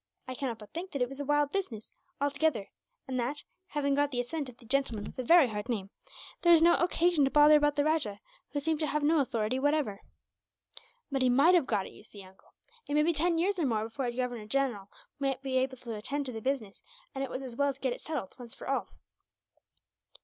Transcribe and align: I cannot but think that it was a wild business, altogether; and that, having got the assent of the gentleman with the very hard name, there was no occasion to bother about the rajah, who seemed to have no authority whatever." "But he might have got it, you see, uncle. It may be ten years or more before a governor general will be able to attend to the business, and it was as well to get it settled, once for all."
I 0.27 0.33
cannot 0.33 0.57
but 0.57 0.73
think 0.73 0.89
that 0.93 1.01
it 1.03 1.09
was 1.09 1.19
a 1.19 1.25
wild 1.25 1.51
business, 1.51 1.91
altogether; 2.19 2.71
and 3.07 3.19
that, 3.19 3.43
having 3.67 3.93
got 3.93 4.09
the 4.09 4.19
assent 4.19 4.49
of 4.49 4.57
the 4.57 4.65
gentleman 4.65 5.05
with 5.05 5.15
the 5.15 5.21
very 5.23 5.47
hard 5.49 5.69
name, 5.69 5.91
there 6.41 6.51
was 6.53 6.63
no 6.63 6.73
occasion 6.77 7.23
to 7.25 7.29
bother 7.29 7.55
about 7.55 7.75
the 7.75 7.83
rajah, 7.83 8.19
who 8.49 8.59
seemed 8.59 8.79
to 8.79 8.87
have 8.87 9.03
no 9.03 9.19
authority 9.19 9.59
whatever." 9.59 10.01
"But 11.11 11.21
he 11.21 11.29
might 11.29 11.53
have 11.53 11.67
got 11.67 11.85
it, 11.85 11.91
you 11.93 12.03
see, 12.03 12.23
uncle. 12.23 12.51
It 12.89 12.95
may 12.95 13.03
be 13.03 13.13
ten 13.13 13.37
years 13.37 13.59
or 13.59 13.65
more 13.67 13.83
before 13.83 14.05
a 14.05 14.11
governor 14.11 14.47
general 14.47 14.89
will 15.19 15.35
be 15.43 15.57
able 15.59 15.77
to 15.77 15.93
attend 15.95 16.25
to 16.25 16.31
the 16.31 16.41
business, 16.41 16.81
and 17.13 17.23
it 17.23 17.29
was 17.29 17.43
as 17.43 17.55
well 17.55 17.71
to 17.71 17.79
get 17.79 17.93
it 17.93 18.01
settled, 18.01 18.33
once 18.39 18.55
for 18.55 18.67
all." 18.67 18.89